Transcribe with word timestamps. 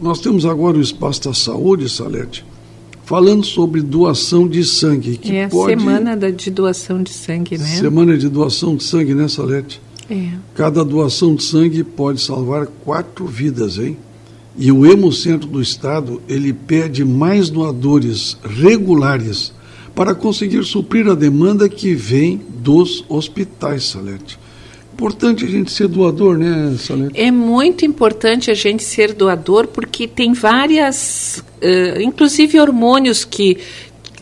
nós 0.00 0.20
temos 0.20 0.44
agora 0.44 0.76
o 0.76 0.80
Espaço 0.80 1.24
da 1.24 1.34
Saúde, 1.34 1.88
Salete, 1.88 2.44
falando 3.04 3.44
sobre 3.44 3.80
doação 3.82 4.48
de 4.48 4.64
sangue. 4.64 5.16
Que 5.16 5.36
é 5.36 5.44
a 5.44 5.48
pode... 5.48 5.78
semana 5.78 6.16
da, 6.16 6.30
de 6.30 6.50
doação 6.50 7.02
de 7.02 7.10
sangue, 7.10 7.58
né? 7.58 7.64
Semana 7.64 8.16
de 8.16 8.28
doação 8.28 8.76
de 8.76 8.84
sangue, 8.84 9.14
né, 9.14 9.28
Salete? 9.28 9.80
É. 10.10 10.28
Cada 10.54 10.84
doação 10.84 11.34
de 11.34 11.42
sangue 11.42 11.82
pode 11.82 12.20
salvar 12.20 12.66
quatro 12.66 13.26
vidas, 13.26 13.78
hein? 13.78 13.96
E 14.56 14.70
o 14.70 14.86
Hemocentro 14.86 15.48
do 15.48 15.60
Estado, 15.60 16.22
ele 16.28 16.52
pede 16.52 17.04
mais 17.04 17.50
doadores 17.50 18.36
regulares 18.44 19.52
para 19.94 20.14
conseguir 20.14 20.64
suprir 20.64 21.08
a 21.08 21.14
demanda 21.14 21.68
que 21.68 21.94
vem 21.94 22.40
dos 22.62 23.04
hospitais, 23.08 23.84
Salete. 23.84 24.38
Importante 24.94 25.44
a 25.44 25.48
gente 25.48 25.72
ser 25.72 25.88
doador, 25.88 26.38
né, 26.38 26.76
Salete? 26.78 27.20
É 27.20 27.28
muito 27.28 27.84
importante 27.84 28.48
a 28.48 28.54
gente 28.54 28.84
ser 28.84 29.12
doador 29.12 29.66
porque 29.66 30.06
tem 30.06 30.32
várias, 30.32 31.42
uh, 31.60 32.00
inclusive 32.00 32.60
hormônios 32.60 33.24
que, 33.24 33.58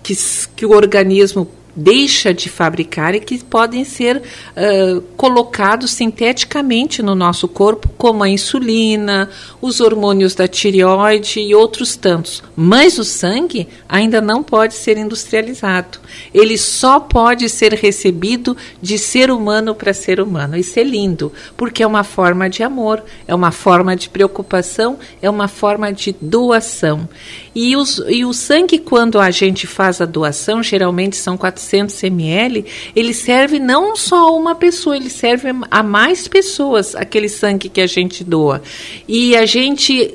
que, 0.00 0.14
que 0.54 0.64
o 0.64 0.70
organismo 0.70 1.48
deixa 1.74 2.34
de 2.34 2.48
fabricar 2.48 3.14
e 3.14 3.20
que 3.20 3.42
podem 3.42 3.84
ser 3.84 4.16
uh, 4.18 5.00
colocados 5.16 5.92
sinteticamente 5.92 7.02
no 7.02 7.14
nosso 7.14 7.46
corpo, 7.46 7.88
como 7.96 8.22
a 8.22 8.28
insulina, 8.28 9.30
os 9.60 9.80
hormônios 9.80 10.34
da 10.34 10.48
tireoide 10.48 11.40
e 11.40 11.54
outros 11.54 11.96
tantos. 11.96 12.42
Mas 12.56 12.98
o 12.98 13.04
sangue 13.04 13.68
ainda 13.88 14.20
não 14.20 14.42
pode 14.42 14.74
ser 14.74 14.96
industrializado. 14.96 15.98
Ele 16.34 16.58
só 16.58 16.98
pode 16.98 17.48
ser 17.48 17.74
recebido 17.74 18.56
de 18.80 18.98
ser 18.98 19.30
humano 19.30 19.74
para 19.74 19.94
ser 19.94 20.20
humano. 20.20 20.56
Isso 20.56 20.78
é 20.78 20.82
lindo, 20.82 21.32
porque 21.56 21.82
é 21.82 21.86
uma 21.86 22.04
forma 22.04 22.48
de 22.48 22.62
amor, 22.62 23.02
é 23.26 23.34
uma 23.34 23.50
forma 23.50 23.94
de 23.94 24.08
preocupação, 24.08 24.98
é 25.22 25.30
uma 25.30 25.48
forma 25.48 25.92
de 25.92 26.14
doação. 26.20 27.08
E, 27.54 27.76
os, 27.76 28.02
e 28.08 28.24
o 28.24 28.32
sangue, 28.32 28.78
quando 28.78 29.18
a 29.20 29.30
gente 29.30 29.66
faz 29.66 30.00
a 30.00 30.04
doação, 30.04 30.62
geralmente 30.62 31.16
são 31.16 31.36
400 31.36 31.59
ml, 32.06 32.64
ele 32.94 33.12
serve 33.12 33.58
não 33.58 33.94
só 33.96 34.28
a 34.28 34.30
uma 34.32 34.54
pessoa, 34.54 34.96
ele 34.96 35.10
serve 35.10 35.48
a 35.70 35.82
mais 35.82 36.26
pessoas, 36.26 36.94
aquele 36.94 37.28
sangue 37.28 37.68
que 37.68 37.80
a 37.80 37.86
gente 37.86 38.24
doa. 38.24 38.62
E 39.06 39.36
a 39.36 39.46
gente, 39.46 40.14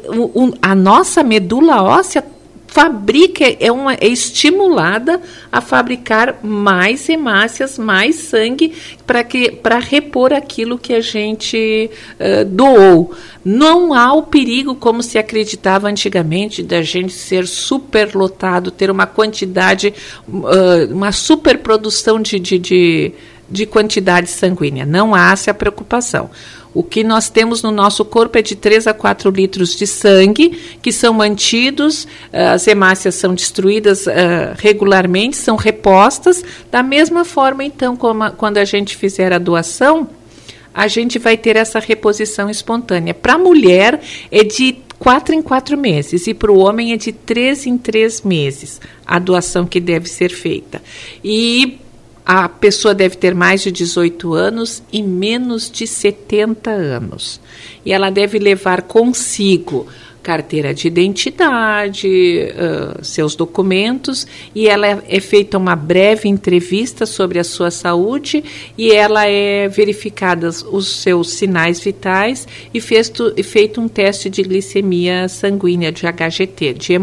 a 0.61 0.75
nossa 0.75 1.23
medula 1.23 1.81
óssea 1.81 2.23
fabrica, 2.76 3.45
é, 3.58 3.72
uma, 3.72 3.94
é 3.94 4.06
estimulada 4.06 5.22
a 5.50 5.62
fabricar 5.62 6.40
mais 6.44 7.08
hemácias, 7.08 7.80
mais 7.80 8.16
sangue 8.16 8.73
para 9.08 9.80
repor 9.80 10.34
aquilo 10.34 10.78
que 10.78 10.94
a 10.94 11.00
gente 11.00 11.90
uh, 12.20 12.44
doou. 12.44 13.16
Não 13.46 13.94
há 13.94 14.14
o 14.14 14.23
perigo, 14.23 14.76
como 14.76 15.02
se 15.02 15.18
acreditava 15.18 15.88
antigamente, 15.88 16.62
da 16.62 16.81
gente 16.81 17.14
ser 17.14 17.48
superlotado, 17.48 18.72
ter 18.72 18.92
uma 18.92 19.08
quantidade, 19.08 19.94
uh, 20.28 20.94
uma 20.94 21.14
superprodução 21.14 22.22
de, 22.22 22.38
de, 22.38 22.59
de, 22.59 23.14
de 23.50 23.66
quantidade 23.66 24.30
sanguínea. 24.30 24.86
Não 24.86 25.16
há 25.16 25.31
essa 25.31 25.53
preocupação. 25.53 26.30
O 26.76 26.84
que 26.84 27.06
nós 27.06 27.30
temos 27.30 27.64
no 27.64 27.72
nosso 27.72 28.04
corpo 28.04 28.38
é 28.38 28.42
de 28.42 28.54
3 28.54 28.86
a 28.86 28.94
4 28.94 29.31
litros 29.31 29.78
de 29.78 29.88
sangue, 29.88 30.59
que 30.81 30.92
são 30.92 31.14
mantidos, 31.14 32.06
eh, 32.34 32.48
as 32.50 32.68
hemácias 32.68 33.16
são 33.16 33.34
destruídas 33.34 34.06
uh, 34.06 34.12
regularmente, 34.58 35.38
são 35.38 35.56
repostas. 35.56 36.44
Da 36.70 36.84
mesma 36.84 37.23
forma, 37.23 37.64
então, 37.64 37.96
como 37.96 38.26
a, 38.26 38.31
quando 38.31 38.58
a 38.58 38.66
gente 38.66 38.98
fizer 38.98 39.31
a 39.31 39.38
doação, 39.40 40.09
a 40.73 40.90
gente 40.90 41.18
vai 41.18 41.38
ter 41.38 41.56
essa 41.56 41.80
reposição 41.80 42.50
espontânea. 42.50 43.14
Para 43.14 43.36
a 43.36 43.38
mulher, 43.38 44.02
é 44.30 44.44
de 44.44 44.76
quatro 45.00 45.34
em 45.34 45.42
quatro 45.42 45.78
meses 45.78 46.28
e 46.28 46.34
para 46.34 46.52
o 46.52 46.58
homem 46.58 46.92
é 46.92 46.98
de 46.98 47.14
três 47.14 47.66
em 47.66 47.78
três 47.78 48.22
meses 48.22 48.81
a 49.06 49.20
doação 49.20 49.66
que 49.66 49.80
deve 49.80 50.09
ser 50.09 50.30
feita. 50.30 50.81
E 51.23 51.80
a 52.26 52.50
pessoa 52.50 52.95
deve 52.95 53.16
ter 53.18 53.36
mais 53.36 53.62
de 53.62 53.72
18 53.72 54.34
anos 54.34 54.81
e 54.91 55.03
menos 55.03 55.69
de 55.69 55.86
70 55.86 56.72
anos. 56.72 57.40
E 57.86 57.94
ela 57.94 58.09
deve 58.09 58.40
levar 58.40 58.81
consigo 58.81 59.86
carteira 60.24 60.74
de 60.74 60.88
identidade, 60.88 62.08
uh, 62.08 63.06
seus 63.06 63.35
documentos, 63.35 64.25
e 64.56 64.68
ela 64.68 64.88
é, 65.08 65.19
feita 65.19 65.56
uma 65.56 65.75
breve 65.75 66.28
entrevista 66.28 67.06
sobre 67.06 67.38
a 67.38 67.44
sua 67.44 67.69
saúde 67.69 68.44
e 68.75 68.91
ela 68.91 69.28
é 69.28 69.68
verificada 69.68 70.50
os 70.50 70.88
seus 70.88 71.30
sinais 71.34 71.80
vitais 71.80 72.47
e, 72.74 72.81
feito, 72.81 73.35
feito 73.44 73.80
um 73.80 73.88
teste 73.88 74.28
de 74.28 74.41
glicemia 74.41 75.30
sanguínea, 75.30 75.91
de 75.91 76.08
HGT, 76.08 76.74
de 76.74 76.94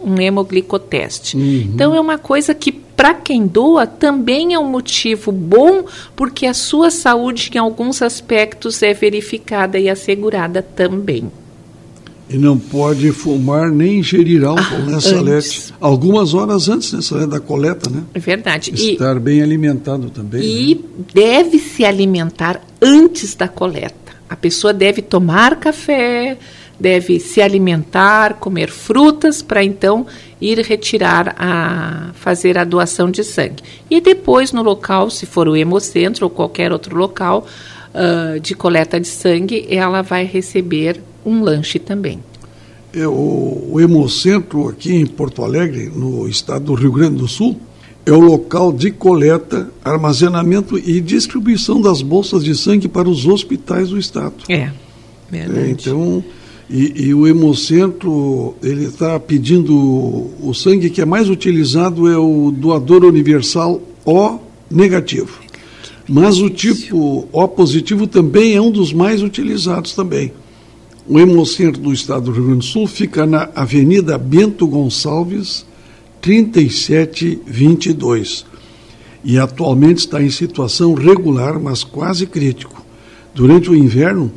um 0.00 0.18
hemoglicoteste. 0.18 1.36
Uhum. 1.36 1.72
Então 1.74 1.94
é 1.94 2.00
uma 2.00 2.16
coisa 2.16 2.54
que 2.54 2.85
para 2.96 3.12
quem 3.12 3.46
doa 3.46 3.86
também 3.86 4.54
é 4.54 4.58
um 4.58 4.68
motivo 4.68 5.30
bom, 5.30 5.84
porque 6.16 6.46
a 6.46 6.54
sua 6.54 6.90
saúde, 6.90 7.50
em 7.54 7.58
alguns 7.58 8.00
aspectos, 8.00 8.82
é 8.82 8.94
verificada 8.94 9.78
e 9.78 9.88
assegurada 9.88 10.62
também. 10.62 11.30
E 12.28 12.38
não 12.38 12.58
pode 12.58 13.12
fumar 13.12 13.70
nem 13.70 14.00
ingerir 14.00 14.44
álcool, 14.44 14.62
ah, 14.62 14.90
né, 14.90 15.00
Salete? 15.00 15.72
Algumas 15.80 16.34
horas 16.34 16.68
antes 16.68 16.92
né, 16.92 17.00
Salete, 17.00 17.30
da 17.30 17.38
coleta, 17.38 17.88
né? 17.88 18.02
É 18.14 18.18
verdade. 18.18 18.72
Estar 18.74 19.16
e, 19.16 19.20
bem 19.20 19.42
alimentado 19.42 20.10
também. 20.10 20.42
E 20.42 20.74
né? 20.74 20.80
deve 21.14 21.58
se 21.58 21.84
alimentar 21.84 22.60
antes 22.82 23.34
da 23.36 23.46
coleta. 23.46 24.16
A 24.28 24.34
pessoa 24.34 24.72
deve 24.72 25.02
tomar 25.02 25.54
café, 25.56 26.36
deve 26.78 27.18
se 27.18 27.40
alimentar, 27.40 28.34
comer 28.34 28.70
frutas, 28.70 29.42
para 29.42 29.64
então 29.64 30.06
ir 30.40 30.58
retirar 30.58 31.34
a 31.38 32.10
fazer 32.14 32.58
a 32.58 32.64
doação 32.64 33.10
de 33.10 33.24
sangue. 33.24 33.62
E 33.90 34.00
depois 34.00 34.52
no 34.52 34.62
local, 34.62 35.10
se 35.10 35.26
for 35.26 35.48
o 35.48 35.56
hemocentro 35.56 36.26
ou 36.26 36.30
qualquer 36.30 36.72
outro 36.72 36.96
local 36.96 37.46
uh, 37.94 38.38
de 38.40 38.54
coleta 38.54 39.00
de 39.00 39.08
sangue, 39.08 39.66
ela 39.70 40.02
vai 40.02 40.24
receber 40.24 41.00
um 41.24 41.42
lanche 41.42 41.78
também. 41.78 42.20
É, 42.92 43.06
o, 43.06 43.68
o 43.72 43.80
hemocentro 43.80 44.68
aqui 44.68 44.94
em 44.94 45.06
Porto 45.06 45.42
Alegre, 45.42 45.90
no 45.94 46.28
estado 46.28 46.66
do 46.66 46.74
Rio 46.74 46.92
Grande 46.92 47.16
do 47.16 47.28
Sul, 47.28 47.60
é 48.06 48.12
o 48.12 48.20
local 48.20 48.72
de 48.72 48.92
coleta, 48.92 49.68
armazenamento 49.84 50.78
e 50.78 51.00
distribuição 51.00 51.80
das 51.80 52.00
bolsas 52.00 52.44
de 52.44 52.54
sangue 52.54 52.86
para 52.86 53.08
os 53.08 53.26
hospitais 53.26 53.88
do 53.88 53.98
estado. 53.98 54.34
É, 54.48 54.70
verdade. 55.28 55.58
É, 55.58 55.70
então 55.70 56.24
e, 56.68 57.06
e, 57.06 57.14
o 57.14 57.28
Hemocentro, 57.28 58.56
ele 58.60 58.86
está 58.86 59.20
pedindo 59.20 59.72
o 60.40 60.52
sangue 60.52 60.90
que 60.90 61.00
é 61.00 61.04
mais 61.04 61.30
utilizado 61.30 62.08
é 62.08 62.18
o 62.18 62.50
doador 62.50 63.04
universal 63.04 63.80
O 64.04 64.40
negativo. 64.68 65.38
Mas 66.08 66.38
o 66.38 66.50
tipo 66.50 67.28
O 67.32 67.48
positivo 67.48 68.08
também 68.08 68.54
é 68.54 68.60
um 68.60 68.70
dos 68.70 68.92
mais 68.92 69.22
utilizados 69.22 69.94
também. 69.94 70.32
O 71.08 71.20
Hemocentro 71.20 71.80
do 71.80 71.92
Estado 71.92 72.24
do 72.24 72.32
Rio 72.32 72.46
Grande 72.46 72.58
do 72.58 72.64
Sul 72.64 72.88
fica 72.88 73.24
na 73.24 73.48
Avenida 73.54 74.18
Bento 74.18 74.66
Gonçalves, 74.66 75.64
3722. 76.20 78.44
E 79.22 79.38
atualmente 79.38 79.98
está 79.98 80.20
em 80.20 80.30
situação 80.30 80.94
regular, 80.94 81.60
mas 81.60 81.84
quase 81.84 82.26
crítico. 82.26 82.84
Durante 83.32 83.70
o 83.70 83.76
inverno, 83.76 84.32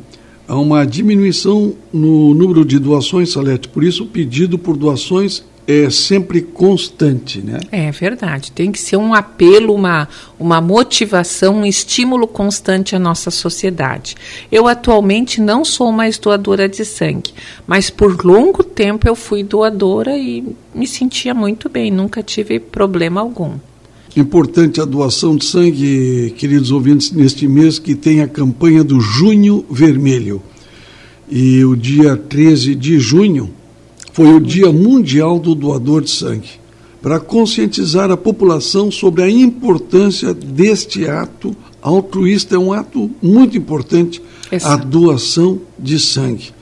há 0.50 0.58
uma 0.58 0.84
diminuição 0.84 1.74
no 1.92 2.34
número 2.34 2.64
de 2.64 2.80
doações, 2.80 3.30
Salete, 3.30 3.68
por 3.68 3.84
isso 3.84 4.02
o 4.02 4.06
pedido 4.06 4.58
por 4.58 4.76
doações 4.76 5.44
é 5.64 5.88
sempre 5.88 6.40
constante, 6.40 7.40
né? 7.40 7.60
É 7.70 7.92
verdade. 7.92 8.50
Tem 8.50 8.72
que 8.72 8.78
ser 8.80 8.96
um 8.96 9.14
apelo, 9.14 9.72
uma, 9.72 10.08
uma 10.36 10.60
motivação, 10.60 11.58
um 11.58 11.64
estímulo 11.64 12.26
constante 12.26 12.96
à 12.96 12.98
nossa 12.98 13.30
sociedade. 13.30 14.16
Eu 14.50 14.66
atualmente 14.66 15.40
não 15.40 15.64
sou 15.64 15.92
mais 15.92 16.18
doadora 16.18 16.68
de 16.68 16.84
sangue, 16.84 17.32
mas 17.68 17.88
por 17.88 18.24
longo 18.24 18.64
tempo 18.64 19.06
eu 19.06 19.14
fui 19.14 19.44
doadora 19.44 20.18
e 20.18 20.44
me 20.74 20.88
sentia 20.88 21.32
muito 21.32 21.68
bem, 21.68 21.92
nunca 21.92 22.20
tive 22.20 22.58
problema 22.58 23.20
algum. 23.20 23.56
Importante 24.16 24.80
a 24.80 24.84
doação 24.84 25.36
de 25.36 25.44
sangue, 25.44 26.34
queridos 26.36 26.72
ouvintes, 26.72 27.12
neste 27.12 27.46
mês 27.46 27.78
que 27.78 27.94
tem 27.94 28.20
a 28.20 28.26
campanha 28.26 28.82
do 28.82 29.00
Junho 29.00 29.64
Vermelho. 29.70 30.42
E 31.30 31.64
o 31.64 31.76
dia 31.76 32.16
13 32.16 32.74
de 32.74 32.98
junho 32.98 33.50
foi 34.12 34.34
o 34.34 34.40
Dia 34.40 34.72
Mundial 34.72 35.38
do 35.38 35.54
Doador 35.54 36.02
de 36.02 36.10
Sangue, 36.10 36.50
para 37.00 37.20
conscientizar 37.20 38.10
a 38.10 38.16
população 38.16 38.90
sobre 38.90 39.22
a 39.22 39.30
importância 39.30 40.34
deste 40.34 41.06
ato 41.06 41.56
altruísta. 41.80 42.56
É 42.56 42.58
um 42.58 42.72
ato 42.72 43.08
muito 43.22 43.56
importante, 43.56 44.20
a 44.64 44.76
doação 44.76 45.60
de 45.78 46.00
sangue 46.00 46.52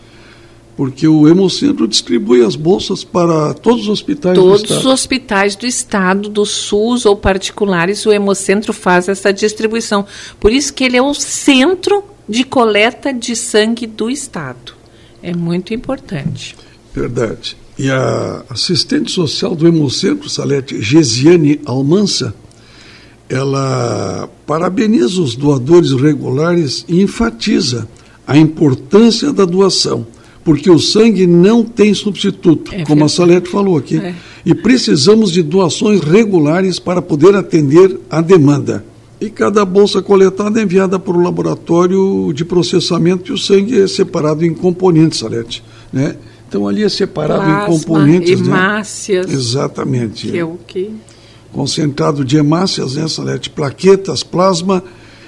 porque 0.78 1.08
o 1.08 1.26
Hemocentro 1.26 1.88
distribui 1.88 2.40
as 2.40 2.54
bolsas 2.54 3.02
para 3.02 3.52
todos 3.52 3.82
os 3.82 3.88
hospitais 3.88 4.36
todos 4.36 4.48
do 4.48 4.54
Estado. 4.54 4.68
Todos 4.68 4.86
os 4.86 4.92
hospitais 4.92 5.56
do 5.56 5.66
Estado, 5.66 6.28
do 6.28 6.46
SUS 6.46 7.04
ou 7.04 7.16
particulares, 7.16 8.06
o 8.06 8.12
Hemocentro 8.12 8.72
faz 8.72 9.08
essa 9.08 9.32
distribuição. 9.32 10.06
Por 10.38 10.52
isso 10.52 10.72
que 10.72 10.84
ele 10.84 10.96
é 10.96 11.02
o 11.02 11.12
centro 11.14 12.04
de 12.28 12.44
coleta 12.44 13.12
de 13.12 13.34
sangue 13.34 13.88
do 13.88 14.08
Estado. 14.08 14.74
É 15.20 15.34
muito 15.34 15.74
importante. 15.74 16.54
Verdade. 16.94 17.56
E 17.76 17.90
a 17.90 18.44
assistente 18.48 19.10
social 19.10 19.56
do 19.56 19.66
Hemocentro, 19.66 20.30
Salete, 20.30 20.80
Gesiane 20.80 21.60
Almança, 21.66 22.32
ela 23.28 24.30
parabeniza 24.46 25.20
os 25.20 25.34
doadores 25.34 25.90
regulares 25.90 26.84
e 26.86 27.02
enfatiza 27.02 27.88
a 28.24 28.38
importância 28.38 29.32
da 29.32 29.44
doação, 29.44 30.06
porque 30.48 30.70
o 30.70 30.78
sangue 30.78 31.26
não 31.26 31.62
tem 31.62 31.92
substituto, 31.92 32.74
é 32.74 32.82
como 32.82 33.04
a 33.04 33.08
Salete 33.10 33.50
falou 33.50 33.76
aqui, 33.76 33.98
é. 33.98 34.14
e 34.46 34.54
precisamos 34.54 35.30
de 35.30 35.42
doações 35.42 36.00
regulares 36.00 36.78
para 36.78 37.02
poder 37.02 37.36
atender 37.36 38.00
a 38.08 38.22
demanda. 38.22 38.82
E 39.20 39.28
cada 39.28 39.62
bolsa 39.62 40.00
coletada 40.00 40.58
é 40.58 40.62
enviada 40.62 40.98
para 40.98 41.12
o 41.12 41.22
laboratório 41.22 42.32
de 42.32 42.46
processamento 42.46 43.30
e 43.30 43.34
o 43.34 43.36
sangue 43.36 43.78
é 43.78 43.86
separado 43.86 44.42
em 44.42 44.54
componentes, 44.54 45.18
Salete. 45.18 45.62
Né? 45.92 46.16
Então 46.48 46.66
ali 46.66 46.82
é 46.82 46.88
separado 46.88 47.44
Plasma, 47.44 47.62
em 47.62 47.66
componentes. 47.66 48.40
Né? 48.40 48.46
Hemácias. 48.46 49.26
Né? 49.26 49.34
Exatamente. 49.34 50.30
Que 50.30 50.38
é 50.38 50.44
o 50.46 50.56
que? 50.66 50.90
Concentrado 51.52 52.24
de 52.24 52.38
hemácias, 52.38 52.94
né, 52.94 53.06
Salete? 53.06 53.50
Plaquetas, 53.50 54.22
plasma 54.22 54.82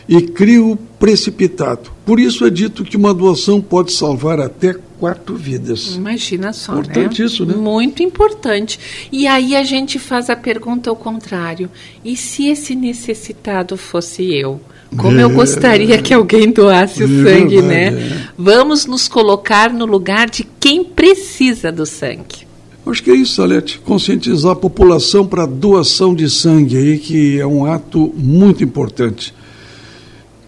e 0.08 0.22
crio 0.22 0.78
precipitado. 0.98 1.90
Por 2.06 2.18
isso 2.18 2.46
é 2.46 2.48
dito 2.48 2.84
que 2.84 2.96
uma 2.96 3.12
doação 3.12 3.60
pode 3.60 3.92
salvar 3.92 4.40
até 4.40 4.74
quatro 5.00 5.34
vidas. 5.34 5.96
Imagina 5.96 6.52
só, 6.52 6.74
importante 6.74 7.20
né? 7.20 7.26
isso, 7.26 7.46
né? 7.46 7.54
Muito 7.54 8.02
importante. 8.02 8.78
E 9.10 9.26
aí 9.26 9.56
a 9.56 9.64
gente 9.64 9.98
faz 9.98 10.28
a 10.28 10.36
pergunta 10.36 10.90
ao 10.90 10.94
contrário: 10.94 11.70
e 12.04 12.14
se 12.14 12.46
esse 12.48 12.74
necessitado 12.74 13.76
fosse 13.78 14.32
eu? 14.32 14.60
Como 14.96 15.18
é, 15.18 15.22
eu 15.22 15.30
gostaria 15.30 16.02
que 16.02 16.12
alguém 16.12 16.50
doasse 16.50 17.02
o 17.02 17.06
é 17.06 17.24
sangue, 17.24 17.62
né? 17.62 17.90
né? 17.90 18.02
É. 18.02 18.28
Vamos 18.36 18.86
nos 18.86 19.08
colocar 19.08 19.72
no 19.72 19.86
lugar 19.86 20.28
de 20.28 20.44
quem 20.58 20.84
precisa 20.84 21.70
do 21.70 21.86
sangue. 21.86 22.50
Acho 22.84 23.02
que 23.04 23.10
é 23.10 23.14
isso, 23.14 23.34
Salete. 23.34 23.78
Conscientizar 23.78 24.52
a 24.52 24.56
população 24.56 25.24
para 25.24 25.44
a 25.44 25.46
doação 25.46 26.12
de 26.12 26.28
sangue 26.28 26.76
aí, 26.76 26.98
que 26.98 27.38
é 27.38 27.46
um 27.46 27.64
ato 27.64 28.12
muito 28.16 28.64
importante. 28.64 29.32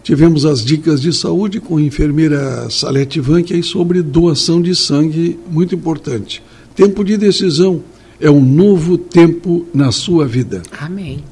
Tivemos 0.03 0.45
as 0.45 0.63
dicas 0.63 1.01
de 1.01 1.13
saúde 1.13 1.61
com 1.61 1.77
a 1.77 1.81
enfermeira 1.81 2.69
Salete 2.69 3.21
Vanck 3.21 3.53
aí 3.53 3.63
sobre 3.63 4.01
doação 4.01 4.61
de 4.61 4.75
sangue, 4.75 5.39
muito 5.49 5.73
importante. 5.73 6.43
Tempo 6.75 7.05
de 7.05 7.15
decisão 7.15 7.81
é 8.19 8.29
um 8.29 8.43
novo 8.43 8.97
tempo 8.97 9.65
na 9.73 9.93
sua 9.93 10.27
vida. 10.27 10.61
Amém. 10.77 11.23